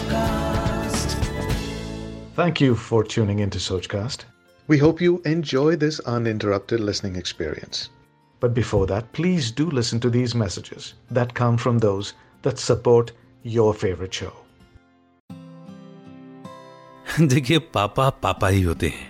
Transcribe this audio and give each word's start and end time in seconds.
Sochcast. 0.00 1.14
Thank 2.36 2.60
you 2.60 2.74
for 2.74 3.04
tuning 3.04 3.40
into 3.40 3.58
Sochcast. 3.58 4.24
We 4.68 4.78
hope 4.78 5.00
you 5.00 5.20
enjoy 5.24 5.76
this 5.76 6.00
uninterrupted 6.00 6.80
listening 6.80 7.16
experience. 7.16 7.90
But 8.42 8.54
before 8.54 8.86
that, 8.86 9.12
please 9.12 9.50
do 9.50 9.68
listen 9.70 10.00
to 10.00 10.10
these 10.10 10.34
messages 10.34 10.94
that 11.10 11.34
come 11.34 11.58
from 11.58 11.78
those 11.78 12.14
that 12.42 12.58
support 12.58 13.12
your 13.44 13.74
favorite 13.74 14.14
show. 14.14 14.32
देखिए 17.20 17.58
पापा 17.74 18.08
पापा 18.22 18.48
ही 18.48 18.60
होते 18.62 18.88
हैं 18.88 19.08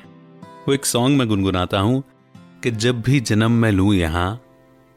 वो 0.67 0.75
एक 0.75 0.87
song 0.87 1.19
में 1.19 1.27
गुनगुनाता 1.29 1.79
हूँ 1.81 2.03
कि 2.63 2.71
जब 2.85 3.01
भी 3.03 3.21
जन्म 3.31 3.53
मैं 3.63 3.71
लूँ 3.73 3.95
यहाँ 3.95 4.29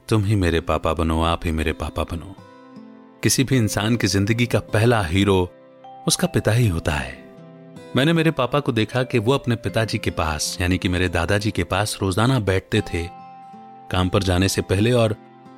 तुम 0.09 0.23
ही 0.25 0.35
मेरे 0.35 0.59
पापा 0.69 0.93
बनो 0.93 1.21
आप 1.23 1.45
ही 1.45 1.51
मेरे 1.51 1.73
पापा 1.81 2.03
बनो 2.11 2.35
किसी 3.23 3.43
भी 3.43 3.57
इंसान 3.57 3.95
की 3.95 4.07
ज़िंदगी 4.07 4.45
का 4.53 4.59
पहला 4.73 5.01
हीरो 5.07 5.37
उसका 6.07 6.27
पिता 6.27 6.51
ही 6.51 6.67
होता 6.67 6.91
है। 6.91 7.21
मैंने 7.95 8.13
मेरे 8.13 8.31
पापा 8.31 8.59
को 8.59 8.71
देखा 8.71 9.03
कि 9.03 9.19
वो 9.19 9.33
अपने 9.33 9.55
पिताजी 9.55 9.97
के 9.97 10.11
पास, 10.11 10.57
यानी 10.61 10.77
कि 10.77 10.89
मेरे 10.89 11.09
दादाजी 11.09 11.51
के 11.51 11.63
पास 11.63 11.97
रोज़ाना 12.01 12.39
बैठते 12.39 12.81
थे, 12.83 13.03
काम 13.91 14.09
पर 14.09 14.23
जाने 14.23 14.49
से 14.49 14.61
पहले 14.61 14.91
और 14.91 15.15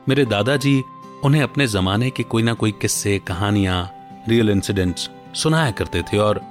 मेरे 0.09 0.25
दादाजी 0.25 0.81
उन्हें 1.23 1.41
अपने 1.43 1.67
जमाने 1.67 2.09
के 2.09 2.23
कोई 2.23 2.43
ना 2.43 2.53
कोई 2.53 2.71
किस्से, 2.71 3.17
कहानियाँ 3.19 3.91
रियल 4.29 4.49
इंसिडेंट्स 4.49 5.09
सुनाया 5.33 5.71
करते 5.71 6.01
थे 6.03 6.17
और 6.17 6.41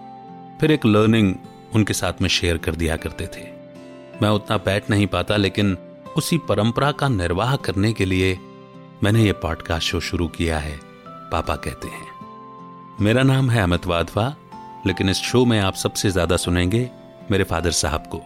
फिर 0.60 0.70
एक 0.70 0.86
लर्निंग 0.86 1.34
उनके 1.74 1.94
साथ 1.94 2.22
में 2.22 2.28
शेयर 2.28 2.58
कर 2.58 2.74
दिया 2.74 2.96
करते 2.96 3.26
थे। 3.26 3.46
मैं 4.22 4.28
उतना 4.28 4.56
बैठ 4.56 4.90
नहीं 4.90 5.06
पाता, 5.06 5.36
लेकिन 5.36 5.76
उसी 6.16 6.38
परंपरा 6.38 6.90
का 6.92 7.08
निर्वाह 7.08 7.56
करने 7.56 7.92
के 7.92 8.04
लिए 8.04 8.38
मैंने 9.02 9.24
ये 9.24 9.32
पॉडकास्ट 9.32 9.88
शो 9.88 10.00
शुरू 10.00 10.28
किया 10.28 10.58
है, 10.58 10.78
पापा 11.06 11.56
कहते 11.56 11.88
हैं। 11.88 12.13
मेरा 13.00 13.22
नाम 13.22 13.48
है 13.50 13.62
अमित 13.62 13.86
वाधवा 13.86 14.24
लेकिन 14.86 15.08
इस 15.08 15.16
शो 15.16 15.44
में 15.44 15.58
आप 15.60 15.74
सबसे 15.74 16.10
ज़्यादा 16.10 16.36
सुनेंगे 16.36 16.90
मेरे 17.30 17.44
फादर 17.44 17.70
साहब 17.70 18.04
को 18.14 18.20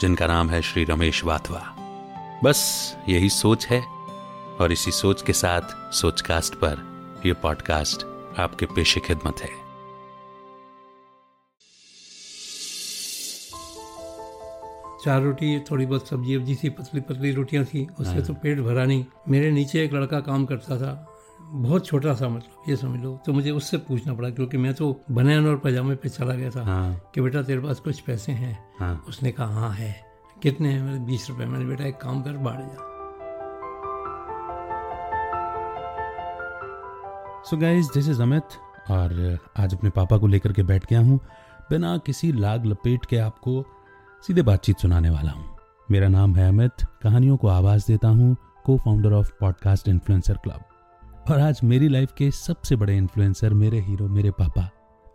जिनका 0.00 0.26
नाम 0.26 0.50
है 0.50 0.60
श्री 0.62 0.84
रमेश 0.84 1.24
वाधवा। 1.24 1.60
बस 2.44 2.60
यही 3.08 3.28
सोच 3.28 3.66
है 3.66 3.80
और 4.60 4.72
इसी 4.72 4.90
सोच 4.90 5.22
के 5.22 5.32
साथ 5.32 5.92
सोचकास्ट 5.94 6.54
पर 6.54 6.82
यह 7.26 7.34
पॉडकास्ट 7.34 8.04
आपके 8.40 8.66
पेशे 8.66 9.00
खिदमत 9.00 9.40
है। 9.40 9.50
चार 15.04 15.22
रोटी 15.22 15.58
थोड़ी 15.60 15.86
बहुत 15.86 16.08
सब्ज़ी 16.08 16.36
वब्जी 16.36 16.54
थी 16.54 16.68
पतली 16.70 17.00
पतली 17.00 17.32
रोटियाँ 17.32 17.64
थी 17.64 17.86
उससे 18.00 18.22
तो 18.22 18.34
पेट 18.34 18.60
भरा 18.60 18.84
नहीं। 18.84 19.04
मेरे 19.28 19.50
नीचे 19.50 19.84
एक 19.84 19.94
लड़का 19.94 20.20
काम 20.20 20.44
करता 20.44 20.78
था 20.78 20.94
बहुत 21.46 21.86
छोटा 21.86 22.14
सा 22.14 22.28
मतलब 22.28 22.62
ये 22.68 22.76
समझ 22.76 23.00
लो। 23.00 23.22
तो 23.26 23.32
मुझे 23.32 23.50
उससे 23.50 23.76
पूछना 23.76 24.14
पड़ा 24.14 24.30
क्योंकि 24.30 24.56
मैं 24.56 24.74
तो 24.74 25.00
बनियान 25.10 25.46
और 25.46 25.56
पजामे 25.56 25.94
पे 25.94 26.08
चला 26.08 26.34
गया 26.34 26.50
था 26.50 26.64
हाँ। 26.64 27.00
कि 27.14 27.20
बेटा 27.20 27.42
तेरे 27.42 27.60
पास 27.60 27.80
कुछ 27.80 28.00
पैसे 28.00 28.32
हैं? 28.32 28.68
हाँ। 28.80 29.04
उसने 29.08 29.32
कहा 29.32 29.46
हाँ 29.46 29.70
है। 29.70 30.04
कितने 30.42 30.68
हैं? 30.68 30.82
मेरे 30.82 30.98
बीस 30.98 31.30
रुपए। 31.30 31.44
मैंने 31.44 31.64
बेटा 31.64 31.84
एक 31.84 31.96
काम 31.96 32.22
कर 32.22 32.32
बाढ़ 32.32 32.60
जा। 32.60 32.90
So 37.42 37.56
guys 37.56 37.86
this 37.86 38.08
is 38.08 38.22
Amit 38.22 38.44
और 38.90 39.38
आज 39.56 39.74
अपने 39.74 39.90
पापा 39.90 40.18
को 40.18 40.26
लेकर 40.26 40.52
के 40.52 40.62
बैठ 40.62 40.86
गया 40.86 41.00
हूँ। 41.00 41.20
बिना 41.70 41.98
किसी 41.98 42.32
लाग 42.32 42.66
लपेट 42.66 43.04
के 43.04 43.16
आपको 43.16 43.64
सीधे 44.26 44.42
बातचीत 44.42 44.78
सुनाने 44.78 45.10
वाला 45.10 45.30
हूँ। 45.30 45.56
मेरा 45.90 46.08
नाम 46.08 46.36
है 46.36 46.48
अमित। 46.48 46.72
कहानियों 47.02 47.36
को 47.36 47.48
आवाज़ 47.48 47.84
देता 47.88 48.08
हूँ। 48.08 48.36
को 48.64 48.78
founder 48.78 49.12
of 49.12 49.32
podcast 49.40 49.88
influencer 49.88 50.34
club 50.34 50.60
और 51.30 51.40
आज 51.40 51.60
मेरी 51.64 51.86
लाइफ 51.88 52.10
के 52.12 52.30
सबसे 52.30 52.76
बड़े 52.76 52.96
इन्फ्लुएंसर 52.96 53.54
मेरे 53.54 53.78
हीरो 53.80 54.06
मेरे 54.08 54.30
पापा, 54.30 54.68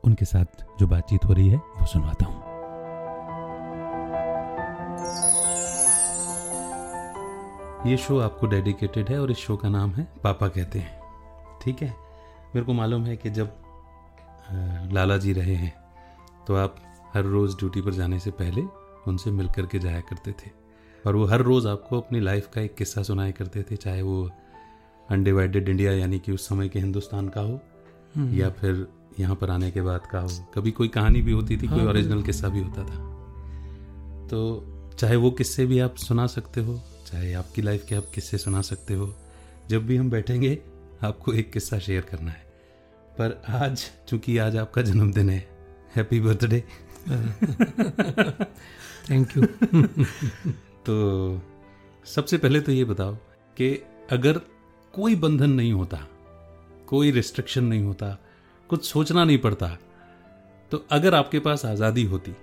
उनके 0.03 0.25
साथ 0.25 0.63
जो 0.79 0.87
बातचीत 0.87 1.25
हो 1.25 1.33
रही 1.33 1.49
है, 1.49 1.57
वो 1.57 1.85
सुनवाता 1.85 2.25
हूँ। 2.25 2.37
ये 7.89 7.97
शो 7.97 8.19
आपको 8.19 8.47
डेडिकेटेड 8.47 9.09
है 9.09 9.19
और 9.21 9.31
इस 9.31 9.37
शो 9.37 9.57
का 9.57 9.69
नाम 9.69 9.91
है 9.91 10.07
पापा 10.23 10.47
कहते 10.47 10.79
हैं। 10.79 11.59
ठीक 11.61 11.81
है? 11.81 11.93
मेरे 12.55 12.65
को 12.65 12.73
मालूम 12.73 13.05
है 13.05 13.17
कि 13.17 13.29
जब 13.29 13.53
लाला 14.93 15.17
जी 15.17 15.33
रहे 15.33 15.55
हैं 15.55 15.73
तो 16.47 16.55
आप 16.55 16.75
हर 17.13 17.23
रोज़ 17.25 17.57
ड्यूटी 17.57 17.81
पर 17.81 17.93
जाने 17.93 18.19
से 18.19 18.31
पहले 18.33 18.61
उनसे 19.07 19.31
मिल 19.31 19.49
करके 19.51 19.79
जाया 19.79 20.01
करते 20.01 20.31
थे। 20.33 20.51
और 21.05 21.15
वो 21.15 21.25
हर 21.25 21.41
रोज़ 21.41 21.67
आपको 21.67 22.01
अपनी 22.01 22.19
लाइफ 22.19 22.49
का 22.53 22.61
एक 22.61 22.75
किस्सा 22.75 23.03
सुनाया 23.03 23.31
करते 23.31 23.63
थे, 23.63 23.75
चाहे 23.75 24.01
वो 24.01 24.29
अनडिवाइडेड 25.11 25.69
इंडिया 25.69 25.91
यानी 25.91 26.19
कि 26.19 26.31
उस 26.31 26.47
समय 26.47 26.69
के 26.69 26.79
हिंदुस्तान 26.79 27.29
का 27.29 27.41
हो 27.41 27.59
या 28.33 28.49
फिर 28.49 28.87
यहाँ 29.19 29.35
पर 29.35 29.49
आने 29.49 29.71
के 29.71 29.81
बाद 29.81 30.01
का 30.11 30.19
हो। 30.19 30.29
कभी 30.55 30.71
कोई 30.71 30.87
कहानी 30.87 31.21
भी 31.21 31.31
होती 31.31 31.57
थी 31.57 31.67
हाँ, 31.67 31.77
कोई 31.77 31.87
ओरिजिनल 31.87 32.21
किस्सा 32.23 32.49
भी 32.49 32.59
होता 32.59 32.83
था। 32.83 32.97
तो 34.27 34.95
चाहे 34.99 35.15
वो 35.15 35.31
किस्से 35.31 35.65
भी 35.65 35.79
आप 35.79 35.95
सुना 35.97 36.25
सकते 36.27 36.61
हो 36.61 36.79
चाहे 37.07 37.33
आपकी 37.33 37.61
लाइफ 37.61 37.85
के 37.89 37.95
आप 37.95 38.11
किस्से 38.15 38.37
सुना 38.37 38.61
सकते 38.61 38.93
हो 38.93 39.13
जब 39.69 39.85
भी 39.87 39.95
हम 39.97 40.09
बैठेंगे 40.09 40.57
आपको 41.03 41.33
एक 41.33 41.51
किस्सा 41.51 41.79
शेयर 41.79 42.01
करना 42.01 42.31
है। 42.31 42.47
पर 43.17 43.41
आज 43.49 43.85
चूँकि 44.07 44.37
आज 44.37 44.57
आपका 44.57 44.81
जन्मदिन 44.81 45.29
है 45.29 45.39
हैप्पी 45.95 46.19
बर्थडे 46.19 46.63
थैंक 49.09 49.37
यू 49.37 49.45
तो 50.85 50.95
सबसे 52.05 52.37
पहले 52.37 52.61
तो 52.61 52.71
ये 52.71 52.83
बताओ 52.85 53.15
कि 53.57 53.71
अगर 54.11 54.41
कोई 54.93 55.15
बंधन 55.15 55.49
नहीं 55.49 55.73
होता, 55.73 55.97
कोई 56.87 57.11
रिस्ट्रिक्शन 57.11 57.63
नहीं 57.63 57.83
होता, 57.83 58.17
कुछ 58.69 58.85
सोचना 58.85 59.23
नहीं 59.23 59.37
पड़ता। 59.37 59.77
तो 60.71 60.85
अगर 60.91 61.15
आपके 61.15 61.39
पास 61.39 61.65
आज़ादी 61.65 62.03
होती, 62.03 62.35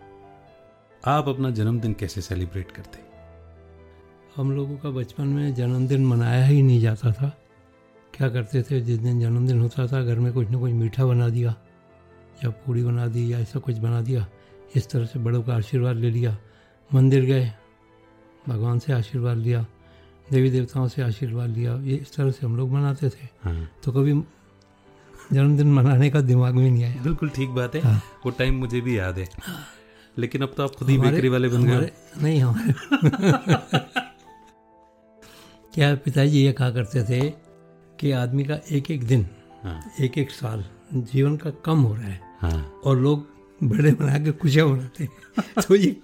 आप 1.05 1.29
अपना 1.29 1.51
जन्मदिन 1.51 1.93
कैसे 1.93 2.21
सेलिब्रेट 2.21 2.71
करते? 2.71 2.99
हम 4.37 4.53
लोगों 4.53 4.77
का 4.77 4.91
बचपन 4.91 5.27
में 5.27 5.55
जन्मदिन 5.55 6.07
मनाया 6.07 6.45
ही 6.45 6.63
नहीं 6.63 6.81
जाता 6.81 7.13
था। 7.13 7.29
क्या 8.15 8.29
करते 8.29 8.63
थे? 8.63 8.81
जिस 8.81 8.99
दिन 8.99 9.21
जन्मदिन 9.21 9.61
होता 9.61 9.87
था, 9.87 10.03
घर 10.03 10.19
में 10.19 10.33
कुछ 10.33 10.51
ना 10.51 10.59
कुछ 10.59 10.73
मीठा 10.73 11.05
बना 11.07 11.29
दिया, 11.29 11.55
या 12.45 12.51
पूड़ी 12.51 12.83
बना 12.83 13.07
दी, 13.07 13.33
या 13.33 13.39
ऐसा 13.39 13.59
कुछ 13.59 13.79
बना 13.79 14.01
दिया। 14.01 14.27
इस 14.77 14.91
तरह 14.91 15.07
से 15.07 15.19
बड़ों 15.19 15.43
का 15.43 15.55
आशीर्वाद 15.57 15.97
ले 15.97 16.11
लिया। 16.11 16.37
मंदिर 16.95 17.25
गए, 17.25 17.53
भगवान 18.49 18.79
से 18.79 18.93
आशीर्वाद 18.93 19.37
लिया। 19.37 19.67
देवी 20.33 20.51
देवताओं 20.51 20.89
से 20.89 21.03
आशीर्वाद 21.03 21.51
लिया। 21.51 21.77
ये 21.83 21.97
इस 21.97 22.15
तरह 22.15 22.31
से 22.31 22.47
हम 22.47 22.57
लोग 22.57 22.71
मनाते 22.73 23.09
थे। 23.09 23.29
हाँ। 23.45 23.71
तो 23.85 23.93
कभी 23.93 24.13
जन्मदिन 25.33 25.73
मनाने 25.73 26.11
का 26.11 26.21
दिमाग 26.21 26.55
में 26.55 26.71
नहीं 26.71 26.85
आया। 26.85 27.03
बिल्कुल 27.03 27.29
ठीक 27.29 27.49
बात 27.49 27.75
है। 27.75 27.81
हाँ। 27.81 28.03
वो 28.27 28.31
टाइम 28.31 28.55
मुझे 28.55 28.81
भी 28.81 28.99
याद 28.99 29.19
है। 29.19 29.29
लेकिन 30.19 30.43
अब 30.43 30.55
तो 30.57 30.63
आप 30.65 30.75
खुद 30.75 30.91
ही 30.91 30.99
बेकरी 30.99 31.29
वाले 31.29 31.49
बन 31.49 31.65
गए 31.65 31.91
नहीं 32.23 32.41
हमारे 32.41 32.73
क्या 35.75 35.95
पिताजी 35.95 36.39
ये 36.39 36.53
कहा 36.53 36.71
करते 36.71 37.03
थे 37.05 37.31
कि 38.01 38.11
आदमी 38.11 38.45
का 38.45 38.59
एक 38.73 38.91
एक 38.91 39.05
दिन 39.05 39.27
हाँ। 39.63 39.93
एक 40.01 40.19
एक 40.19 40.31
साल 40.31 40.65
जीवन 40.95 41.37
का 41.37 41.51
कम 41.51 41.79
हो 41.79 41.95
रहा 41.95 42.05
है। 42.05 42.21
हाँ। 42.41 42.81
और 42.85 42.97
लोग 42.97 43.27
बर्थडे 43.63 44.05
मना 44.05 44.19
के 44.19 44.33
खुशियाँ 44.33 44.67
मनाते 44.69 45.05
हैं। 45.05 45.43
तो 45.69 45.75
ये 45.75 45.97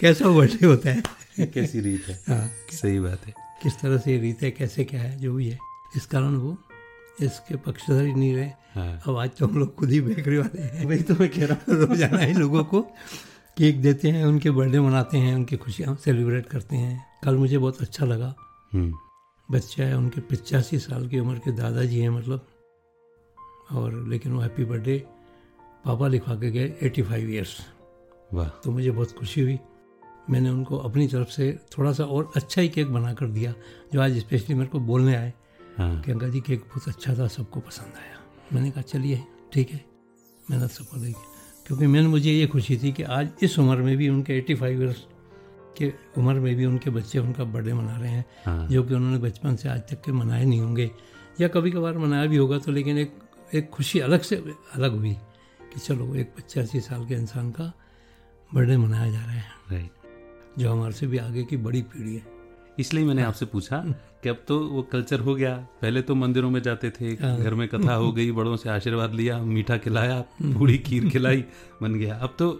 कैसा 0.00 0.28
बर्थडे 0.28 0.66
होता 0.66 0.90
है? 0.90 1.02
कैसी 1.46 1.80
रीत 1.80 2.04
है। 2.08 2.20
हाँ। 2.28 2.50
सही 2.72 3.00
बात 3.00 3.26
है। 3.26 3.49
किस 3.62 3.80
तरह 3.80 3.98
से 3.98 4.18
रीत 4.18 4.42
है 4.42 4.50
कैसे 4.50 4.84
क्या 4.84 5.00
है 5.00 5.16
जो 5.18 5.32
भी 5.34 5.48
है 5.48 5.58
इस 5.96 6.06
कारण 6.06 6.36
वो 6.36 6.56
इसके 7.22 7.56
पक्षधर 7.56 8.04
ही 8.04 8.12
नहीं 8.14 8.34
रहे। 8.36 8.50
हाँ। 8.74 9.00
अब 9.06 9.16
आज 9.16 9.30
तो 9.38 9.46
हम 9.46 9.58
लोग 9.58 9.74
खुद 9.74 9.90
ही 9.90 10.00
बेकरी 10.00 10.36
वाले 10.38 10.62
हैं। 10.62 10.86
वही 10.86 11.02
तो 11.02 11.14
मैं 11.14 11.28
कह 11.28 11.46
रहा 11.46 11.56
हूँ 11.68 11.86
रोज़ाना 11.86 12.18
ही 12.18 12.32
लोगों 12.34 12.64
को 12.64 12.80
केक 13.56 13.80
देते 13.82 14.10
हैं 14.10 14.24
उनके 14.24 14.50
बर्थडे 14.50 14.80
मनाते 14.80 15.18
हैं 15.18 15.34
उनकी 15.34 15.56
खुशियाँ 15.56 15.94
सेलिब्रेट 16.04 16.46
करते 16.46 16.76
हैं। 16.76 17.06
कल 17.24 17.36
मुझे 17.36 17.58
बहुत 17.58 17.80
अच्छा 17.82 18.06
लगा। 18.06 18.34
हम्म। 18.72 18.94
बच्चा 19.48 19.84
है 19.84 19.96
उनके 19.96 20.20
पिचासी 20.20 20.78
साल 20.78 21.08
की 21.08 21.18
उम्र 21.18 21.38
के 21.38 21.52
दादाजी 21.52 22.00
हैं 22.00 22.10
मतलब। 22.10 22.46
और 23.72 24.04
लेकिन 24.08 24.32
वो 24.32 24.40
हैप्पी 24.40 24.64
बर्थडे 24.64 24.96
पापा 25.84 26.08
लिखवा 26.08 26.34
के 26.34 26.50
गए 26.50 26.72
एटी 26.82 27.02
फाइव 27.02 27.30
ईयर्स 27.30 27.56
वाह। 28.34 28.48
तो 28.64 28.70
मुझे 28.70 28.90
बहुत 28.90 29.12
खुशी 29.12 29.40
हुई। 29.40 29.58
मैंने 30.30 30.50
उनको 30.50 30.76
अपनी 30.78 31.06
तरफ़ 31.08 31.28
से 31.28 31.52
थोड़ा 31.78 31.92
सा 31.92 32.04
और 32.04 32.30
अच्छा 32.36 32.62
ही 32.62 32.68
केक 32.68 32.88
बना 32.92 33.12
कर 33.14 33.26
दिया 33.26 33.54
जो 33.92 34.00
आज 34.00 34.18
स्पेशली 34.18 34.54
मेरे 34.54 34.68
को 34.68 34.80
बोलने 34.80 35.14
आए 35.16 35.32
हाँ। 35.78 36.00
कि 36.02 36.12
अंकल 36.12 36.30
जी 36.30 36.40
केक 36.40 36.60
बहुत 36.60 36.88
अच्छा 36.88 37.14
था 37.18 37.26
सबको 37.26 37.60
पसंद 37.60 37.94
आया। 37.98 38.18
मैंने 38.52 38.70
कहा 38.70 38.82
चलिए 38.82 39.22
ठीक 39.52 39.70
है। 39.70 39.84
मेहनत 40.50 40.70
सफल 40.70 40.98
हुई 40.98 41.12
क्योंकि 41.66 41.86
मैंने 41.86 42.08
मुझे 42.08 42.32
ये 42.32 42.46
खुशी 42.46 42.76
थी 42.76 42.92
कि 42.92 43.02
आज 43.02 43.28
इस 43.42 43.58
उम्र 43.58 43.76
में 43.76 43.96
भी 43.96 44.08
उनके 44.08 44.36
एटी 44.38 44.54
फाइव 44.54 44.82
ईयर्स 44.82 45.04
के 45.78 45.92
उम्र 46.18 46.34
में 46.40 46.54
भी 46.56 46.64
उनके 46.66 46.90
बच्चे 46.90 47.18
उनका 47.18 47.44
बर्थडे 47.44 47.74
मना 47.74 47.96
रहे 47.96 48.10
हैं 48.10 48.24
हाँ। 48.44 48.68
जो 48.68 48.82
कि 48.82 48.94
उन्होंने 48.94 49.18
बचपन 49.18 49.56
से 49.56 49.68
आज 49.68 49.80
तक 49.90 50.02
के 50.02 50.12
मनाए 50.12 50.44
नहीं 50.44 50.60
होंगे। 50.60 50.90
या 51.40 51.48
कभी 51.48 51.70
कभार 51.70 51.98
मनाया 51.98 52.26
भी 52.26 52.36
होगा 52.36 52.58
तो 52.58 52.72
लेकिन 52.72 52.98
एक 52.98 53.14
एक 53.54 53.70
खुशी 53.70 53.98
अलग 53.98 54.20
से 54.20 54.36
अलग 54.74 54.96
हुई 54.96 55.12
कि 55.72 55.80
चलो 55.80 56.14
एक 56.14 56.34
पचासी 56.36 56.80
साल 56.80 57.06
के 57.06 57.14
इंसान 57.14 57.50
का 57.50 57.72
बर्थडे 58.54 58.76
मनाया 58.76 59.10
जा 59.10 59.18
रहा 59.18 59.30
है। 59.30 59.44
राइट 59.72 59.90
जो 60.60 60.70
हमारे 60.70 60.92
से 60.92 61.06
भी 61.06 61.18
आगे 61.18 61.44
की 61.44 61.56
बड़ी 61.58 61.82
पीढ़ी 61.84 62.14
है। 62.14 62.38
इसलिए 62.78 63.04
मैंने 63.04 63.22
आपसे 63.22 63.46
पूछा 63.46 63.82
कि 64.22 64.28
अब 64.28 64.42
तो 64.48 64.58
वो 64.68 64.82
कल्चर 64.92 65.20
हो 65.20 65.34
गया। 65.34 65.54
पहले 65.82 66.02
तो 66.02 66.14
मंदिरों 66.14 66.50
में 66.50 66.60
जाते 66.62 66.90
थे 66.90 67.14
घर 67.14 67.54
में 67.54 67.66
कथा 67.68 67.94
हो 67.94 68.10
गई 68.12 68.30
बड़ों 68.32 68.56
से 68.56 68.68
आशीर्वाद 68.70 69.14
लिया 69.14 69.38
मीठा 69.44 69.76
खिलाया 69.78 70.20
पूरी 70.42 70.76
खीर 70.80 71.08
खिलाई 71.10 71.44
बन 71.82 71.94
गया। 71.94 72.14
अब 72.16 72.34
तो 72.38 72.50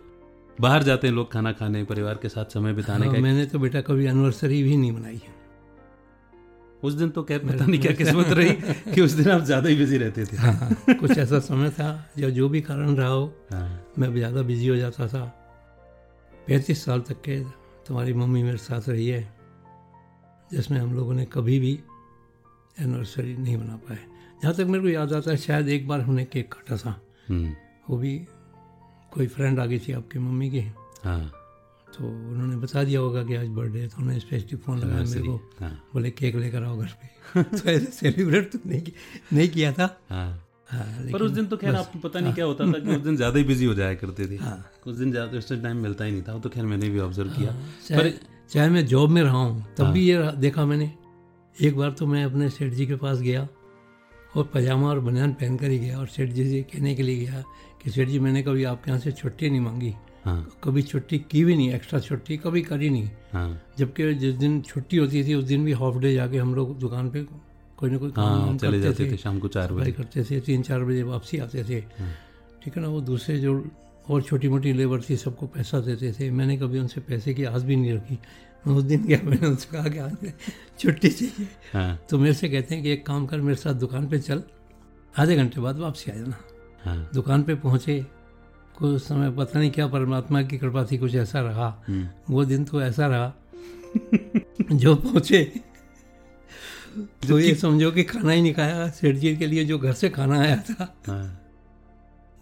बाहर 0.58 0.82
जाते 0.82 1.06
हैं 1.06 1.14
लोग 1.14 1.32
खाना 1.32 1.52
खाने 1.52 1.82
परिवार 1.85 2.19
के 2.23 2.29
साथ 2.29 2.52
समय 2.55 2.73
बिताने 2.73 3.06
हाँ, 3.06 3.14
का 3.14 3.20
मैंने 3.20 3.44
तो 3.47 3.58
बेटा 3.58 3.81
कभी 3.81 4.06
एनिवर्सरी 4.06 4.62
भी 4.62 4.76
नहीं 4.76 4.93
मनाई 4.93 5.17
है। 5.17 5.38
उस 6.82 6.94
दिन 6.94 7.08
तो 7.11 7.23
क्या 7.23 7.38
पता 7.38 7.67
नहीं 7.67 7.81
क्या 7.81 7.93
किस्मत 7.93 8.29
रही 8.31 8.52
कि 8.93 9.00
उस 9.00 9.12
दिन 9.12 9.31
आप 9.31 9.43
ज़्यादा 9.44 9.69
ही 9.69 9.76
बिज़ी 9.76 9.99
रहते 9.99 10.25
थे। 10.25 10.37
हाँ, 10.37 10.52
हाँ, 10.52 10.94
कुछ 10.97 11.19
ऐसा 11.19 11.38
समय 11.41 11.70
था 11.70 11.88
या 12.19 12.29
जो 12.31 12.49
भी 12.49 12.61
कारण 12.61 12.94
रहा 12.97 13.08
हो 13.08 13.26
हाँ, 13.52 13.81
मैं 13.99 14.14
ज़्यादा 14.14 14.43
बिज़ी 14.43 14.69
हो 14.69 14.76
जाता 14.76 15.08
था। 15.08 15.25
पैंतीस 16.49 16.85
साल 16.85 17.00
तक 17.00 17.20
के 17.20 17.41
तुम्हारी 17.91 18.13
मम्मी 18.13 18.43
मेरे 18.43 18.57
साथ 18.57 18.89
रही 18.89 19.09
है 19.09 19.35
जिसमें 20.53 20.81
हम 20.81 20.95
लोगों 20.95 21.15
ने 21.15 21.25
कभी 21.25 21.59
भी 21.59 21.81
एनिवर्सरी 22.81 23.37
नहीं 23.37 23.57
मना 23.57 23.77
पाए 23.77 23.99
जहाँ 24.43 24.55
तक 24.55 24.61
मेरे 24.61 24.83
को 24.83 24.89
याद 24.89 25.13
आता 25.13 25.31
है 25.31 25.37
शायद 25.37 25.69
एक 25.69 25.89
बार 25.89 26.01
हमने 26.01 26.25
केक 26.25 26.53
काटा 26.53 26.77
था। 26.77 27.03
हम्म, 27.29 27.55
वो 27.91 27.97
भी 27.97 28.27
कोई 29.11 29.27
फ्रेंड 29.27 29.61
आ 29.61 29.67
गई 29.67 29.79
थी 29.79 29.93
आपकी 29.93 30.19
मम्मी 30.19 30.51
की। 30.51 30.61
हाँ। 31.05 31.33
तो 31.99 32.07
उन्होंने 32.07 32.57
बता 32.57 32.85
दिया 32.85 33.01
होगा 33.01 33.25
कि 33.25 33.35
आज 33.35 33.49
बर्थडे 33.49 33.81
है 33.81 33.89
तो 33.89 33.97
उन्होंने 33.99 34.21
स्पेशली 34.21 34.59
फ़ोन 34.59 34.79
लगाया 34.79 35.05
मेरे 35.05 35.23
को। 35.23 35.51
हाँ। 35.61 35.89
बोले 35.93 36.11
केक 36.11 36.35
लेकर 36.37 36.63
आओ 36.63 36.79
घर 36.79 36.87
पे। 36.87 37.43
तो 37.43 37.71
ऐसे 37.71 37.85
सेलिब्रेट 37.85 38.53
तो 38.53 38.59
नहीं 38.67 38.83
नहीं 39.33 39.49
किया 39.49 39.73
था। 39.73 40.01
हाँ। 40.11 40.50
हाँ, 40.71 40.87
पर 41.13 41.23
उस 41.23 41.31
दिन 41.33 41.47
तो 41.47 41.57
खैर 41.57 41.75
आपको 41.77 41.99
पता 41.99 42.21
नहीं 42.21 42.33
क्या 42.35 42.45
होता 42.45 42.67
था 42.67 42.79
कि 42.79 42.95
उस 42.97 43.03
दिन 43.03 43.17
ज़्यादा 43.17 43.39
ही 43.39 43.45
बिज़ी 43.45 43.65
हो 43.67 43.75
जाया 43.75 43.95
करते 43.97 44.27
थे। 44.27 44.37
हाँ। 44.37 44.65
उस 44.87 44.97
दिन 44.97 45.11
ज़्यादा 45.11 45.39
उस 45.39 45.53
टाइम 45.53 45.77
मिलता 45.79 46.05
ही 46.05 46.13
नहीं 46.13 46.23
था 46.23 46.33
वो 46.33 46.41
तो 46.41 46.49
खैर 46.49 46.65
मैंने 46.67 46.89
भी 46.89 46.99
ऑब्ज़र्व 47.01 47.31
किया। 47.31 47.55
चाहे 47.89 48.11
चाहे 48.51 48.69
मैं 48.71 48.87
जॉब 48.87 49.11
में 49.11 49.23
रहा 49.23 49.39
हूँ 49.39 49.65
तब 49.79 49.91
भी 49.93 50.09
ये 50.09 50.31
देखा 50.39 50.65
मैंने 50.67 50.91
एक 51.57 51.77
बार 51.77 51.91
तो 51.91 52.07
मैं 52.07 52.25
अपने 52.25 52.49
सेठ 52.51 52.73
जी 52.73 52.87
के 52.87 52.97
पास 52.97 53.21
गया 53.21 53.49
और 54.37 54.51
पजामा 54.55 54.89
और 54.89 55.01
बनियान 55.01 55.33
पहन 55.33 55.57
कर 55.57 55.71
ही 55.71 55.79
गया 55.79 55.99
और 55.99 56.07
सेठ 56.09 56.31
जी 56.31 56.49
से 56.51 56.63
कहने 56.73 56.95
के 56.95 57.03
लिए 57.03 57.17
गया 57.17 57.43
कि 57.83 57.91
सेठ 57.91 58.09
जी 58.09 58.19
मैंने 58.19 58.43
कभी 58.43 58.65
आपके 58.65 58.91
यहाँ 58.91 59.01
से 59.01 59.13
छुट्टी 59.13 59.51
नहीं 59.51 59.61
मांगी। 59.61 59.95
हाँ। 60.25 60.41
कभी 60.65 60.83
छुट्टी 60.83 61.19
की 61.31 61.45
भी 61.45 61.57
नहीं 61.57 61.73
एक्स्ट्रा 61.75 62.01
छुट्टी 62.01 62.37
कभी 62.37 62.63
करी 62.63 62.91
नहीं। 62.91 63.11
हाँ। 63.33 63.61
जबकि 63.79 64.13
जिस 64.15 64.35
दिन 64.35 64.61
छुट्टी 64.63 64.97
होती 64.97 65.25
थी 65.25 65.35
उस 65.35 65.45
दिन 65.45 65.65
भी 65.65 65.73
हाफ़ 65.73 65.99
डे 65.99 66.13
जाके 66.15 66.39
हम 66.39 66.55
लोग 66.55 66.79
दुकान 66.81 67.11
पे 67.11 67.23
कोई 67.81 67.91
ना 67.91 67.99
कोई 67.99 68.11
काम 68.11 68.25
हाँ 68.25 68.56
चले 68.59 68.81
करते 68.81 68.81
जाते 68.81 69.12
थे 69.12 69.17
शाम 69.17 69.38
को 69.38 69.49
चार 69.49 69.73
बजे। 69.73 69.93
करते 69.93 70.25
थे 70.25 70.41
तीन 70.41 70.62
चार 70.62 70.85
बजे 70.85 71.03
वापसी 71.03 71.38
आते 71.38 71.65
थे। 71.65 71.81
ठीक 72.61 72.77
है 72.77 72.82
ना 72.82 72.88
वो 72.88 73.00
दूसरे 73.00 73.38
जो 73.38 73.71
और 74.11 74.23
छोटी 74.23 74.49
मोटी 74.49 74.73
लेबर 74.73 75.00
थी 75.00 75.17
सबको 75.17 75.47
पैसा 75.47 75.81
देते 75.81 76.12
थे। 76.12 76.31
मैंने 76.31 76.56
कभी 76.56 76.79
उनसे 76.79 77.00
पैसे 77.00 77.35
की 77.35 77.44
आस 77.44 77.62
भी 77.62 77.77
नहीं 77.77 77.93
रखी। 77.93 78.19
मैं 78.67 78.75
उस 78.75 78.85
दिन 78.85 79.05
गया 79.05 79.21
मैंने 79.25 79.47
उनसे 79.47 79.69
कहा 79.73 79.88
कि 79.88 79.99
आज 79.99 80.32
छुट्टी 80.79 81.09
चाहिए। 81.09 81.49
हाँ। 81.75 82.00
तो 82.11 82.19
मेरे 82.19 82.35
से 82.35 82.49
कहते 82.49 82.75
हैं 82.75 82.85
कि 82.85 82.91
एक 82.91 83.06
काम 83.06 83.27
कर 83.27 83.41
मेरे 83.41 83.56
साथ 83.56 83.75
दुकान 83.75 84.09
पे 84.09 84.19
चल। 84.19 84.43
आधे 85.19 85.37
घंटे 85.37 85.61
बाद 85.61 85.79
वापसी 85.79 86.11
आ 86.11 86.15
जाना। 86.15 86.37
हाँ। 86.85 87.11
दुकान 87.15 87.43
पे 87.43 87.55
पहुँचे। 87.55 88.06
कुछ 88.79 89.03
समय 89.03 89.31
पता 89.31 89.59
नहीं 89.59 89.71
क्या 89.71 89.87
परमात्मा 89.87 90.43
की 90.43 90.59
कृपा 90.59 90.85
थी 90.85 90.99
कुछ 90.99 91.15
ऐसा 91.15 91.41
रहा। 91.41 91.85
हम्म, 91.88 92.09
वो 92.31 92.44
दिन 92.44 92.65
तो 92.65 92.83
ऐसा 92.83 93.06
रहा। 93.06 93.33
जो 94.73 94.94
पहुँचे 94.94 95.53
तो 97.29 97.39
ये 97.39 97.55
समझो 97.55 97.91
कि 97.91 98.03
खाना 98.03 98.33
ही 98.33 98.43
नहीं 98.43 98.55
खाया 98.55 98.89
सेठ 98.89 99.17
जी 99.17 99.37
के 99.37 99.47
लिए 99.47 99.65
जो 99.65 99.79
घर 99.79 99.93
से 99.93 100.09
खाना 100.11 100.41
आया 100.41 100.57
था। 100.57 100.95
हाँ। 101.07 101.41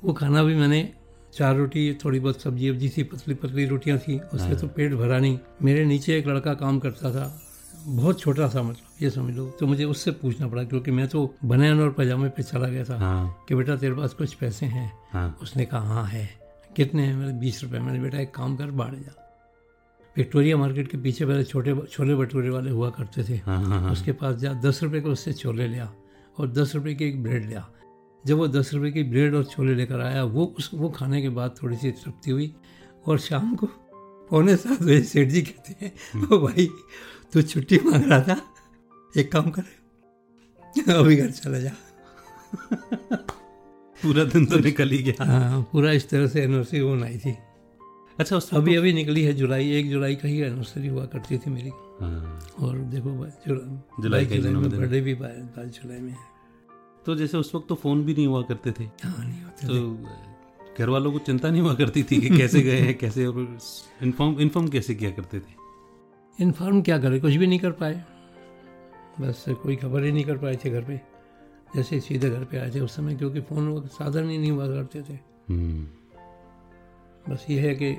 वो 0.04 0.12
खाना 0.12 0.42
भी 0.42 0.54
मैंने 0.54 0.92
चार 1.34 1.56
रोटी 1.56 1.94
थोड़ी 2.04 2.20
बहुत 2.20 2.40
सब्ज़ी 2.42 2.70
वब्जी 2.70 2.88
थी 2.88 3.02
पतली 3.02 3.34
पतली 3.34 3.66
रोटियाँ 3.66 3.98
थी 3.98 4.18
उससे 4.18 4.56
तो 4.56 4.66
पेट 4.66 4.94
भरा 4.94 5.18
नहीं। 5.18 5.38
मेरे 5.62 5.84
नीचे 5.84 6.18
एक 6.18 6.26
लड़का 6.26 6.54
काम 6.54 6.78
करता 6.78 7.10
था 7.10 7.40
बहुत 7.86 8.20
छोटा 8.20 8.48
सा 8.48 8.62
मतलब 8.62 9.02
ये 9.02 9.10
समझ 9.10 9.34
लो। 9.34 9.46
तो 9.60 9.66
मुझे 9.66 9.84
उससे 9.84 10.10
पूछना 10.10 10.48
पड़ा 10.48 10.64
क्योंकि 10.64 10.90
मैं 10.90 11.08
तो 11.08 11.34
बनियान 11.44 11.80
और 11.80 11.90
पजामे 11.90 12.28
पे 12.28 12.42
चला 12.42 12.68
गया 12.68 12.84
था 12.84 12.98
हाँ। 12.98 13.44
कि 13.48 13.54
बेटा 13.54 13.76
तेरे 13.76 13.94
पास 13.94 14.12
कुछ 14.12 14.34
पैसे 14.34 14.66
हैं? 14.66 14.92
हाँ। 15.12 15.38
उसने 15.42 15.64
कहा 15.64 15.94
हाँ 15.94 16.04
है। 16.04 16.28
कितने 16.76 17.02
हैं? 17.02 17.16
मेरे 17.16 17.32
बीस 17.32 17.64
रुपए। 17.64 17.78
मैंने 17.78 17.98
बेटा 17.98 18.18
एक 18.18 18.34
काम 18.34 18.56
कर 18.56 18.70
बाढ़ 18.70 18.94
जा। 18.94 19.27
विक्टोरिया 20.18 20.56
मार्केट 20.56 20.90
के 20.90 20.98
पीछे 20.98 21.26
पहले 21.26 21.44
छोटे 21.44 21.74
छोले 21.86 22.14
भटूरे 22.14 22.50
वाले 22.50 22.70
हुआ 22.70 22.90
करते 22.90 23.24
थे। 23.24 23.36
हाँ 23.46 23.62
हाँ 23.64 23.80
हाँ। 23.80 23.92
उसके 23.92 24.12
पास 24.12 24.36
जा 24.36 24.52
दस 24.60 24.82
रुपये 24.82 25.00
का 25.00 25.10
उससे 25.10 25.32
छोले 25.32 25.66
लिया 25.68 25.92
और 26.38 26.48
दस 26.52 26.74
रुपये 26.74 26.94
की 26.94 27.04
एक 27.04 27.22
ब्रेड 27.22 27.46
लिया। 27.46 27.68
जब 28.24 28.36
वो 28.38 28.48
दस 28.48 28.70
रुपये 28.74 28.90
की 28.92 29.02
ब्रेड 29.02 29.34
और 29.34 29.44
छोले 29.44 29.74
लेकर 29.74 30.00
आया 30.00 30.24
वो 30.24 30.44
उस 30.58 30.70
वो 30.74 30.88
खाने 30.90 31.22
के 31.22 31.28
बाद 31.28 31.54
थोड़ी 31.62 31.76
सी 31.76 31.90
तृप्ति 31.94 32.30
हुई 32.30 32.54
और 33.06 33.18
शाम 33.18 33.54
को 33.56 33.66
पौने 34.30 34.56
सात 34.56 34.82
बजे 34.82 35.00
सेठ 35.02 35.28
जी 35.28 35.42
कहते 35.42 35.84
हैं 35.84 36.26
ओ 36.26 36.38
भाई 36.38 36.68
तू 37.32 37.42
छुट्टी 37.42 37.78
मांग 37.84 38.04
रहा 38.04 38.20
था? 38.20 38.40
एक 39.16 39.32
काम 39.32 39.50
कर 39.50 39.62
अभी 40.92 41.16
घर 41.16 41.30
चला 41.30 41.58
जा। 41.58 41.70
पूरा 44.02 44.24
दिन 44.24 44.46
तो 44.46 44.58
निकल 44.58 44.90
ही 44.90 44.98
गया। 45.02 45.24
हाँ 45.24 45.62
पूरा 45.72 45.92
इस 45.92 46.08
तरह 46.10 46.26
से 46.26 46.42
एनिवर्सरी 46.42 46.80
वो 46.80 46.94
मनाई 46.94 47.18
थी। 47.18 47.36
अच्छा 48.18 48.36
उस 48.36 48.54
अभी 48.54 48.74
अभी 48.76 48.92
निकली 48.92 49.22
है 49.22 49.32
जुलाई 49.32 49.70
एक 49.72 49.90
जुलाई 49.90 50.14
का 50.14 50.28
ही 50.28 50.40
एनिवर्सरी 50.40 50.88
हुआ 50.88 51.04
करती 51.06 51.38
थी 51.38 51.50
मेरी। 51.50 51.70
हाँ। 52.00 52.40
और 52.60 52.78
देखो 52.92 53.10
जुलाई 54.02 54.26
का। 54.26 54.36
बर्थडे 54.60 55.00
भी 55.00 55.14
बाईस 55.14 55.74
जुलाई 55.74 55.98
में 55.98 56.10
है। 56.10 56.26
तो 57.06 57.14
जैसे 57.14 57.38
उस 57.38 57.54
वक्त 57.54 57.68
तो 57.68 57.74
फ़ोन 57.74 58.04
भी 58.04 58.14
नहीं 58.14 58.26
हुआ 58.26 58.42
करते 58.42 58.72
थे। 58.72 58.84
हाँ 59.04 59.24
नहीं 59.24 59.42
होते 59.42 59.66
तो 59.66 60.74
घर 60.78 60.88
वालों 60.88 61.12
को 61.12 61.18
चिंता 61.18 61.50
नहीं 61.50 61.62
हुआ 61.62 61.74
करती 61.74 62.02
थी 62.02 62.20
कि 62.20 62.36
कैसे 62.38 62.60
गए 62.62 62.78
हैं 62.80 62.96
कैसे 62.98 63.26
और 63.26 63.58
इन्फॉर्म 64.02 64.40
इन्फॉर्म 64.40 64.68
कैसे 64.68 64.94
किया 64.94 65.10
करते 65.10 65.40
थे? 65.40 65.52
इन्फॉर्म 66.38 66.82
क्या 66.82 66.98
करे 66.98 67.20
कुछ 67.20 67.34
भी 67.34 67.46
नहीं 67.46 67.58
कर 67.58 67.70
पाए। 67.72 68.04
बस 69.20 69.44
कोई 69.62 69.76
खबर 69.76 70.04
ही 70.04 70.12
नहीं 70.12 70.24
कर 70.24 70.36
पाए 70.38 70.58
थे 70.64 70.70
घर 70.70 70.84
पे। 70.84 71.00
जैसे 71.76 72.00
सीधे 72.00 72.30
घर 72.30 72.44
पे 72.44 72.58
आए 72.58 72.70
थे 72.74 72.80
उस 72.80 72.96
समय 72.96 73.14
क्योंकि 73.14 73.40
फ़ोन 73.40 73.86
साधन 73.88 74.28
ही 74.30 74.38
नहीं 74.38 74.50
हुआ 74.50 74.66
करते 74.66 75.02
थे। 75.02 75.14
हम्म, 75.48 75.86
बस 77.28 77.46
ये 77.50 77.68
है 77.68 77.74
कि 77.74 77.94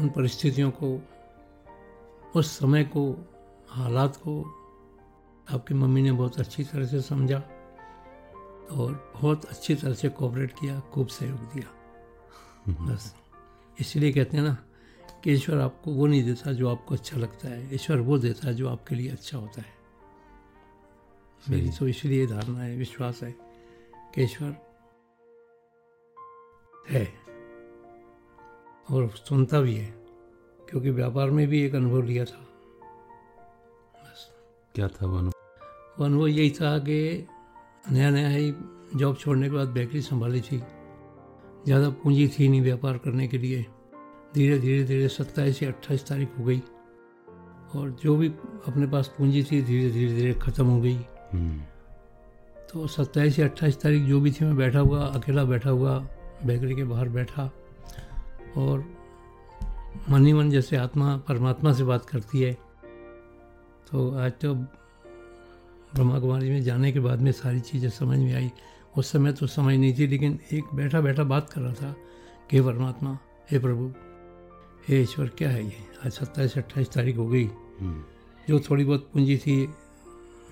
उन 0.00 0.08
परिस्थितियों 0.08 0.70
को 0.70 1.08
उस 2.36 2.58
समय 2.58 2.84
को 2.84 3.32
हालात 3.68 4.16
को 4.16 4.42
आपकी 5.50 5.74
मम्मी 5.74 6.02
ने 6.02 6.12
बहुत 6.12 6.40
अच्छी 6.40 6.64
तरह 6.64 6.86
से 6.86 7.00
समझा 7.00 7.38
और 8.70 9.12
बहुत 9.14 9.44
अच्छी 9.44 9.74
तरह 9.74 9.94
से 9.94 10.08
कोऑपरेट 10.08 10.52
किया 10.52 10.80
खूब 10.80 11.06
सहयोग 11.06 11.38
दिया। 11.38 11.72
बस। 12.86 13.14
इसलिए 13.80 14.12
कहते 14.12 14.36
हैं 14.36 14.44
ना 14.44 14.58
कि 15.24 15.32
ईश्वर 15.32 15.60
आपको 15.60 15.92
वो 15.92 16.06
नहीं 16.06 16.24
देता 16.24 16.52
जो 16.52 16.68
आपको 16.68 16.94
अच्छा 16.94 17.16
लगता 17.16 17.48
है। 17.48 17.74
ईश्वर 17.74 17.96
वो 17.96 18.18
देता 18.18 18.48
है 18.48 18.54
जो 18.54 18.68
आपके 18.68 18.94
लिए 18.94 19.10
अच्छा 19.10 19.38
होता 19.38 19.60
है। 19.60 19.74
मेरी 21.50 21.70
तो 21.70 21.88
इसलिए 21.88 22.26
धारणा 22.26 22.60
है 22.60 22.76
विश्वास 22.76 23.22
है 23.22 23.34
कि 24.14 24.22
ईश्वर 24.22 24.56
है। 26.90 27.25
और 28.86 29.08
सुनता 29.18 29.60
भी 29.60 29.74
है 29.74 29.94
क्योंकि 30.70 30.90
व्यापार 30.90 31.30
में 31.30 31.46
भी 31.48 31.62
एक 31.62 31.74
अनुभव 31.74 32.02
लिया 32.02 32.24
था। 32.24 32.40
बस। 33.94 34.28
क्या 34.74 34.88
था 34.88 35.06
वो 35.06 35.18
अनुभव? 35.18 35.32
वो 35.98 36.04
अनुभव 36.04 36.26
यही 36.26 36.50
था 36.50 36.78
कि 36.78 37.26
नया 37.92 38.10
नया 38.10 38.28
ही 38.28 38.52
जॉब 38.96 39.16
छोड़ने 39.16 39.48
के 39.48 39.54
बाद 39.54 39.68
बेकरी 39.68 40.00
संभाली 40.02 40.40
थी। 40.40 40.58
ज़्यादा 41.64 41.88
पूंजी 42.02 42.28
थी 42.28 42.48
नहीं 42.48 42.62
व्यापार 42.62 42.98
करने 42.98 43.28
के 43.28 43.38
लिए। 43.38 43.64
धीरे 44.34 44.58
धीरे 44.58 44.84
धीरे 44.84 45.08
सत्ताईस 45.08 45.62
या 45.62 45.68
अट्ठाईस 45.70 46.06
तारीख 46.08 46.38
हो 46.38 46.44
गई। 46.44 46.62
और 47.74 47.90
जो 48.02 48.16
भी 48.16 48.28
अपने 48.68 48.86
पास 48.86 49.08
पूंजी 49.18 49.42
थी 49.42 49.62
धीरे 49.62 49.90
धीरे 49.90 50.14
धीरे 50.14 50.32
ख़त्म 50.34 50.66
हो 50.66 50.80
गई। 50.80 50.94
हम्म, 51.32 51.60
तो 52.72 52.86
सत्ताईस 52.86 53.38
या 53.38 53.46
अट्ठाईस 53.46 53.80
तारीख 53.80 54.02
जो 54.02 54.20
भी 54.20 54.30
थी 54.30 54.44
मैं 54.44 54.56
बैठा 54.56 54.78
हुआ 54.78 55.06
अकेला 55.06 55.44
बैठा 55.44 55.70
हुआ 55.70 55.98
बेकरी 56.46 56.74
के 56.74 56.84
बाहर 56.84 57.08
बैठा। 57.08 57.50
और 58.56 58.84
मन 60.10 60.26
ही 60.26 60.32
मन 60.32 60.50
जैसे 60.50 60.76
आत्मा 60.76 61.16
परमात्मा 61.28 61.72
से 61.72 61.84
बात 61.84 62.04
करती 62.04 62.40
है। 62.42 62.52
तो 63.90 64.10
आज 64.18 64.32
तो 64.32 64.54
ब्रह्मा 64.54 66.18
कुमारी 66.20 66.50
में 66.50 66.62
जाने 66.62 66.92
के 66.92 67.00
बाद 67.00 67.20
में 67.20 67.30
सारी 67.32 67.60
चीज़ें 67.60 67.88
समझ 67.90 68.18
में 68.18 68.34
आई। 68.34 68.50
उस 68.96 69.12
समय 69.12 69.32
तो 69.32 69.46
समझ 69.46 69.74
नहीं 69.74 69.94
थी 69.98 70.06
लेकिन 70.06 70.38
एक 70.52 70.74
बैठा 70.74 71.00
बैठा 71.00 71.24
बात 71.24 71.50
कर 71.50 71.60
रहा 71.60 71.72
था 71.72 71.94
कि 72.50 72.60
परमात्मा 72.60 73.18
हे 73.50 73.58
प्रभु 73.58 73.92
हे 74.88 75.00
ईश्वर 75.02 75.28
क्या 75.28 75.50
है 75.50 75.64
ये? 75.64 75.76
आज 76.06 76.12
सत्ताईस 76.12 76.56
अट्ठाईस 76.58 76.90
तारीख 76.90 77.16
हो 77.16 77.26
गई। 77.28 77.44
हम्म, 77.44 78.02
जो 78.48 78.60
थोड़ी 78.60 78.84
बहुत 78.84 79.08
पूंजी 79.12 79.36
थी 79.38 79.64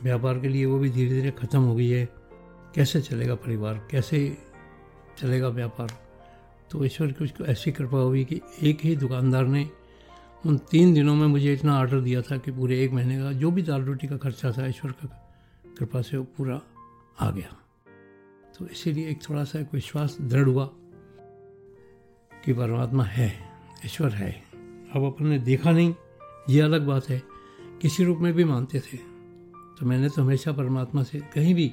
व्यापार 0.03 0.39
के 0.39 0.49
लिए 0.49 0.65
वो 0.67 0.79
भी 0.79 0.91
धीरे 0.91 1.11
धीरे 1.11 1.31
ख़त्म 1.31 1.61
हो 1.61 1.75
गई 1.75 1.89
है। 1.89 2.09
कैसे 2.75 3.01
चलेगा 3.01 3.35
परिवार? 3.35 3.81
कैसे 3.91 4.37
चलेगा 5.19 5.49
व्यापार? 5.49 6.04
तो 6.75 6.85
ईश्वर 6.85 7.13
की 7.13 7.25
उसको 7.25 7.45
ऐसी 7.45 7.73
कृपा 7.73 7.99
हुई 7.99 8.25
कि 8.25 8.41
एक 8.63 8.79
ही 8.81 8.97
दुकानदार 8.97 9.47
ने 9.47 9.71
उन 10.47 10.59
तीन 10.59 10.95
दिनों 10.95 11.15
में 11.15 11.27
मुझे 11.27 11.53
इतना 11.53 11.79
ऑर्डर 11.79 12.01
दिया 12.01 12.23
था 12.23 12.37
कि 12.37 12.51
पूरे 12.51 12.85
एक 12.85 12.93
महीने 12.93 13.19
का 13.19 13.33
जो 13.33 13.51
भी 13.51 13.63
दाल 13.63 13.83
रोटी 13.83 14.07
का 14.07 14.17
खर्चा 14.17 14.53
था, 14.53 14.67
ईश्वर 14.67 14.93
का 14.93 15.37
कृपा 15.79 16.03
से 16.03 16.17
वो 16.17 16.25
पूरा 16.25 16.61
आ 17.21 17.31
गया। 17.31 17.57
तो 18.59 18.67
इसीलिए 18.67 19.09
एक 19.09 19.19
थोड़ा 19.31 19.45
सा 19.45 19.61
एक 19.61 19.69
विश्वास 19.73 20.19
दृढ़ 20.21 20.49
हुआ 20.49 20.67
कि 22.45 22.53
परमात्मा 22.53 23.05
है, 23.05 23.39
ईश्वर 23.87 24.11
है। 24.11 24.45
अब 24.95 25.05
अपन 25.05 25.27
ने 25.27 25.39
देखा 25.39 25.71
नहीं, 25.71 25.95
ये 26.49 26.61
अलग 26.61 26.87
बात 26.87 27.09
है। 27.09 27.23
किसी 27.83 28.05
रूप 28.05 28.19
में 28.19 28.33
भी 28.33 28.45
मानते 28.45 28.81
थे। 28.81 28.97
तो 29.79 29.87
मैंने 29.87 30.09
तो 30.09 30.23
हमेशा 30.23 30.53
परमात्मा 30.53 31.03
से 31.03 31.21
कहीं 31.21 31.55
भी 31.55 31.73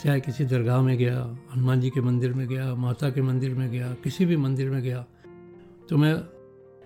चाहे 0.00 0.20
किसी 0.20 0.44
दरगाह 0.44 0.80
में 0.82 0.96
गया, 0.98 1.22
हनुमान 1.54 1.80
जी 1.80 1.90
के 1.90 2.00
मंदिर 2.00 2.32
में 2.32 2.46
गया, 2.48 2.74
माता 2.74 3.10
के 3.10 3.22
मंदिर 3.22 3.54
में 3.54 3.70
गया, 3.70 3.92
किसी 3.94 4.24
भी 4.26 4.36
मंदिर 4.36 4.70
में 4.70 4.82
गया 4.82 5.04
तो 5.88 5.96
मैं 5.96 6.14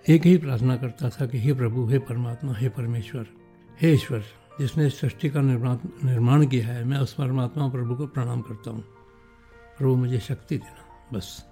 एक 0.05 0.25
ही 0.25 0.37
प्रार्थना 0.37 0.75
करता 0.77 1.09
था 1.09 1.25
कि 1.25 1.37
हे 1.37 1.53
प्रभु, 1.53 1.85
हे 1.85 1.99
परमात्मा, 1.99 2.53
हे 2.53 2.69
परमेश्वर, 2.69 3.27
हे 3.81 3.93
ईश्वर, 3.93 4.23
जिसने 4.59 4.89
सृष्टि 4.89 5.29
का 5.29 5.41
निर्माण 5.41 6.45
किया 6.47 6.67
है, 6.67 6.83
मैं 6.83 6.97
उस 6.97 7.13
परमात्मा 7.13 7.67
प्रभु 7.67 7.95
को 7.95 8.07
प्रणाम 8.07 8.41
करता 8.41 8.71
हूँ। 8.71 8.83
प्रभु, 9.77 9.95
मुझे 9.95 10.19
शक्ति 10.19 10.57
देना, 10.57 10.83
बस। 11.13 11.45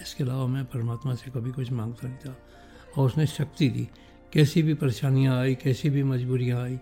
इसके 0.00 0.24
अलावा 0.24 0.46
मैं 0.46 0.64
परमात्मा 0.64 1.14
से 1.14 1.30
कभी 1.30 1.50
कुछ 1.50 1.72
माँगता 1.72 2.08
नहीं 2.08 2.18
था, 2.18 2.36
और 2.96 3.06
उसने 3.06 3.26
शक्ति 3.26 3.68
दी। 3.68 3.88
कैसी 4.32 4.62
भी 4.62 4.74
परेशानियाँ 4.74 5.38
आई, 5.38 5.54
कैसी 5.54 5.90
भी 5.90 6.02
मजबूरियाँ 6.02 6.62
आई, 6.62 6.78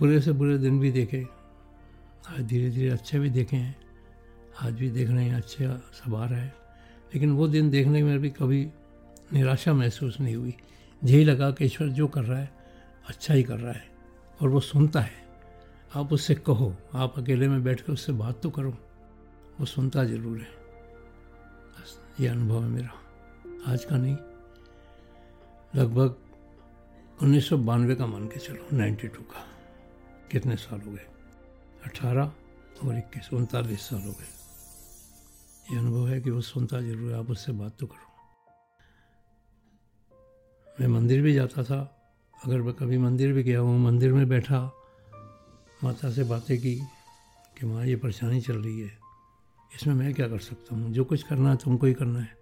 बुरे 0.00 0.20
से 0.20 0.32
बुरे 0.32 0.58
दिन 0.58 0.78
भी 0.80 0.90
देखे 0.90 1.26
आज 2.28 2.40
धीरे 2.40 2.70
धीरे 2.70 2.88
अच्छे 2.90 3.18
भी 3.18 3.30
देखे 3.30 3.56
हैं। 3.56 3.76
आज 4.62 4.72
भी 4.72 4.90
देख 4.90 5.10
रहे 5.10 5.24
हैं, 5.24 5.34
अच्छे 5.34 5.68
सब 5.92 6.14
आ 6.14 6.24
रहा 6.24 6.38
है। 6.38 6.54
लेकिन 7.14 7.32
वो 7.32 7.48
दिन 7.48 7.70
देखने 7.70 8.02
में 8.02 8.18
भी 8.18 8.30
कभी 8.30 8.64
निराशा 9.32 9.72
महसूस 9.72 10.20
नहीं 10.20 10.36
हुई। 10.36 10.54
यही 11.04 11.24
लगा 11.24 11.50
कि 11.50 11.64
ईश्वर 11.64 11.88
जो 11.88 12.06
कर 12.08 12.22
रहा 12.22 12.38
है 12.38 12.50
अच्छा 13.08 13.34
ही 13.34 13.42
कर 13.42 13.58
रहा 13.58 13.72
है 13.72 13.90
और 14.42 14.48
वो 14.48 14.60
सुनता 14.60 15.00
है। 15.00 15.20
आप 15.94 16.12
उससे 16.12 16.34
कहो, 16.34 16.74
आप 16.94 17.18
अकेले 17.18 17.48
में 17.48 17.62
बैठ 17.64 17.80
कर 17.80 17.92
उससे 17.92 18.12
बात 18.12 18.40
तो 18.42 18.50
करो। 18.50 18.70
वो 19.60 19.66
सुनता 19.66 20.04
ज़रूर 20.04 20.38
है। 20.38 20.50
बस 21.74 21.98
ये 22.20 22.28
अनुभव 22.28 22.62
है 22.62 22.68
मेरा। 22.68 22.92
आज 23.72 23.84
का 23.84 23.96
नहीं, 23.96 24.16
लगभग 25.76 26.16
उन्नीस 27.22 27.48
सौ 27.48 27.56
बानवे 27.58 27.94
का 27.94 28.06
मान 28.06 28.26
के 28.26 28.38
चलो, 28.38 28.76
नाइन्टी 28.76 29.08
टू 29.08 29.22
का। 29.22 29.46
कितने 30.30 30.56
साल 30.56 30.80
हो 30.80 30.92
गए? 30.92 31.06
अठारह 31.84 32.32
और 32.84 32.98
इक्कीस, 32.98 33.32
उनतालीस 33.32 33.80
साल 33.80 34.00
हो 34.00 34.12
गए। 34.12 34.30
ये 35.72 35.78
अनुभव 35.78 36.08
है 36.08 36.20
कि 36.20 36.30
वो 36.30 36.40
सुनता 36.40 36.80
ज़रूर 36.80 37.12
है, 37.12 37.18
आप 37.18 37.30
उससे 37.30 37.52
बात 37.52 37.72
तो 37.80 37.86
करो। 37.86 38.12
मैं 40.80 40.88
मंदिर 40.88 41.22
भी 41.22 41.34
जाता 41.34 41.62
था। 41.62 41.98
अगर 42.44 42.62
मैं 42.62 42.74
कभी 42.74 42.98
मंदिर 42.98 43.32
भी 43.32 43.42
गया 43.42 43.60
हूँ, 43.60 43.78
मंदिर 43.80 44.12
में 44.12 44.28
बैठा, 44.28 44.72
माता 45.84 46.10
से 46.10 46.24
बातें 46.24 46.60
की 46.60 46.74
कि 47.58 47.66
माँ, 47.66 47.86
ये 47.86 47.96
परेशानी 47.96 48.40
चल 48.40 48.56
रही 48.56 48.80
है। 48.80 48.98
इसमें 49.74 49.94
मैं 49.94 50.14
क्या 50.14 50.28
कर 50.28 50.38
सकता 50.38 50.76
हूँ? 50.76 50.92
जो 50.92 51.04
कुछ 51.04 51.22
करना 51.22 51.50
है, 51.50 51.56
तुमको 51.56 51.86
ही 51.86 51.94
करना 51.94 52.20
है। 52.20 52.36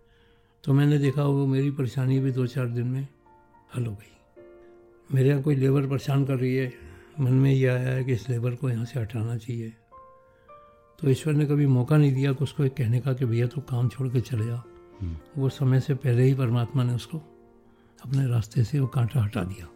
तो 0.65 0.73
मैंने 0.73 0.99
देखा 0.99 1.23
वो 1.23 1.47
मेरी 1.47 1.71
परेशानी 1.71 2.19
भी 2.21 2.33
दो 2.33 2.47
चार 2.47 2.67
दिन 2.67 2.87
में 2.87 3.09
हल 3.77 3.87
हो 3.87 3.93
गई। 3.93 4.17
मेरे 5.15 5.29
यहाँ 5.29 5.43
कोई 5.43 5.55
लेबर 5.55 5.87
परेशान 5.87 6.25
कर 6.25 6.35
रही 6.35 6.57
है 6.57 6.90
मन 7.21 7.33
में 7.33 7.51
ये 7.53 7.67
आया 7.69 7.89
है 7.89 8.05
कि 8.05 8.13
इस 8.13 8.29
लेबर 8.29 8.55
को 8.55 8.69
यहाँ 8.71 8.85
से 8.85 9.01
हटाना 9.01 9.37
चाहिए। 9.37 9.73
तो 10.99 11.09
ईश्वर 11.11 11.33
ने 11.33 11.47
कभी 11.47 11.67
मौका 11.67 11.97
नहीं 11.97 12.13
दिया 12.15 12.33
कि 12.33 12.45
उसको 12.45 12.65
एक 12.65 12.75
कहने 12.75 13.01
का 13.01 13.13
कि 13.13 13.25
भैया 13.25 13.47
तो 13.47 13.61
काम 13.61 13.89
छोड़ 13.89 14.09
के 14.09 14.21
चले 14.21 14.47
जा। 14.47 14.63
वो 15.39 15.49
समय 15.49 15.81
से 15.81 15.95
पहले 15.95 16.23
ही 16.23 16.35
परमात्मा 16.35 16.85
ने 16.85 16.95
उसको 16.95 17.19
अपने 18.05 18.27
रास्ते 18.27 18.65
से 18.65 18.81
वो 18.81 18.87
कांटा 18.87 19.23
हटा 19.23 19.45
दिया। 19.45 19.69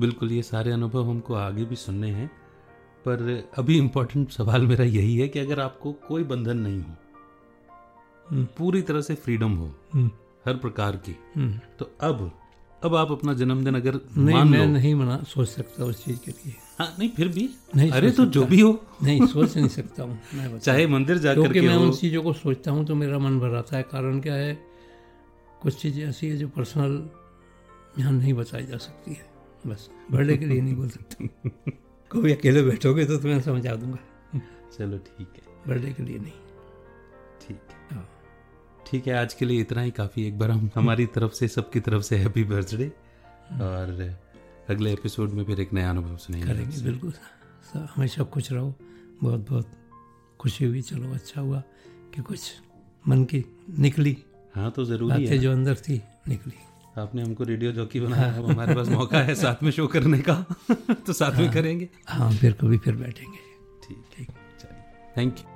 बिल्कुल 0.00 0.32
ये 0.32 0.42
सारे 0.42 0.72
अनुभव 0.72 1.08
हमको 1.10 1.34
आगे 1.34 1.64
भी 1.64 1.76
सुनने 1.76 2.10
हैं 2.10 2.26
पर 3.04 3.50
अभी 3.58 3.78
इम्पोर्टेंट 3.78 4.30
सवाल 4.30 4.66
मेरा 4.66 4.84
यही 4.84 5.16
है 5.18 5.28
कि 5.28 5.38
अगर 5.38 5.60
आपको 5.60 5.92
कोई 6.08 6.24
बंधन 6.24 6.56
नहीं 6.56 6.80
हो 6.80 8.44
पूरी 8.58 8.82
तरह 8.82 9.00
से 9.00 9.14
फ्रीडम 9.14 9.52
हो 9.52 9.68
हर 10.46 10.56
प्रकार 10.56 10.96
की 10.96 11.16
तो 11.78 11.90
अब 12.00 12.30
अब 12.84 12.94
आप 12.94 13.10
अपना 13.12 13.32
जन्मदिन 13.34 13.74
अगर 13.74 13.94
नहीं 14.16 14.34
मान 14.34 14.48
मैं 14.48 14.66
नहीं 14.66 14.94
मना 14.94 15.16
सोच 15.28 15.48
सकता 15.48 15.84
उस 15.84 16.04
चीज़ 16.04 16.18
के 16.24 16.30
लिए। 16.30 16.54
हाँ 16.78 16.94
नहीं 16.98 17.08
फिर 17.08 17.28
भी। 17.28 17.48
नहीं 17.76 17.90
अरे 17.90 18.10
तो 18.10 18.24
जो 18.26 18.44
भी 18.46 18.60
हो। 18.60 18.70
नहीं 19.02 19.26
सोच 19.26 19.56
नहीं 19.56 19.68
सकता 19.68 20.02
हूँ 20.02 20.58
चाहे 20.58 20.86
मंदिर 20.86 21.18
जाकर 21.18 21.40
क्योंकि 21.40 21.60
मैं 21.60 21.74
उन 21.76 21.92
चीज़ों 21.92 22.22
को 22.22 22.32
सोचता 22.32 22.70
हूँ 22.70 22.84
तो 22.86 22.94
मेरा 22.94 23.18
मन 23.18 23.38
भर 23.40 23.54
आता 23.54 23.76
है। 23.76 23.82
कारण 23.82 24.20
क्या 24.20 24.34
है? 24.34 24.52
कुछ 25.62 25.80
चीज़ें 25.82 26.08
ऐसी 26.08 26.28
है 26.28 26.36
जो 26.36 26.48
पर्सनल 26.48 27.02
यहाँ 27.98 28.12
नहीं 28.12 28.34
बताई 28.34 28.66
जा 28.66 28.76
सकती 28.76 29.14
है। 29.14 29.26
बस 29.66 29.88
बर्थडे 30.10 30.36
के 30.36 30.46
लिए 30.46 30.60
नहीं 30.60 30.76
बोल 30.76 30.88
सकता। 30.88 31.26
कभी 32.10 32.32
अकेले 32.32 32.62
बैठोगे 32.62 33.04
तो 33.04 33.16
तुम्हें 33.16 33.40
समझा 33.40 33.74
दूँगा। 33.74 33.98
चलो 34.78 34.98
ठीक 34.98 35.28
है। 35.36 35.42
बर्थडे 35.68 35.92
के 35.92 36.02
लिए 36.02 36.18
नहीं। 36.18 36.32
ठीक 37.40 37.60
हाँ। 37.70 37.75
ठीक 38.86 39.06
है 39.06 39.14
आज 39.14 39.34
के 39.34 39.44
लिए 39.44 39.60
इतना 39.60 39.80
ही 39.80 39.90
काफ़ी। 39.90 40.26
एक 40.28 40.38
बार 40.38 40.50
हम 40.50 40.70
हमारी 40.74 41.06
तरफ़ 41.06 41.32
से 41.32 41.48
सबकी 41.48 41.80
तरफ़ 41.80 42.02
से 42.02 42.16
हैप्पी 42.16 42.44
बर्थडे 42.44 42.88
और 43.62 44.16
अगले 44.70 44.92
एपिसोड 44.92 45.30
में 45.30 45.44
फिर 45.44 45.60
एक 45.60 45.72
नया 45.72 45.90
अनुभव 45.90 46.16
सुनेंगे 46.16 46.46
करेंगे 46.46 46.82
बिल्कुल। 46.82 47.12
हमेशा 47.74 48.24
खुश 48.24 48.52
रहो। 48.52 48.74
बहुत 49.22 49.48
बहुत 49.50 49.70
खुशी 50.40 50.64
हुई। 50.64 50.82
चलो 50.82 51.12
अच्छा 51.14 51.40
हुआ 51.40 51.62
कि 52.14 52.22
कुछ 52.22 52.52
मन 53.08 53.24
की 53.24 53.44
निकली। 53.78 54.16
हाँ 54.54 54.70
तो 54.70 54.84
ज़रूरी 54.84 55.26
है 55.26 55.38
जो 55.38 55.52
अंदर 55.52 55.74
थी 55.74 56.02
निकली। 56.28 56.52
आपने 56.98 57.22
हमको 57.22 57.44
रेडियो 57.44 57.72
जॉकी 57.72 58.00
बनाया। 58.06 58.32
अब 58.32 58.50
हमारे 58.50 58.74
पास 58.74 58.88
मौका 58.88 59.18
है 59.18 59.34
साथ 59.34 59.62
में 59.62 59.70
शो 59.70 59.86
करने 59.86 60.18
का। 60.18 60.44
तो 61.06 61.12
साथ 61.12 61.38
में 61.38 61.50
करेंगे। 61.52 61.88
हाँ 62.06 62.32
फिर 62.32 62.52
कभी 62.52 62.78
फिर 62.78 62.96
बैठेंगे। 62.96 63.38
ठीक 63.86 64.04
ठीक। 64.16 64.30
चलिए। 64.60 64.82
Thank 65.16 65.38
you 65.38 65.55